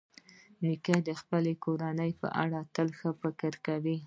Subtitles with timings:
[0.61, 3.97] نیکه د خپلې کورنۍ په اړه تل ښه فکر کوي.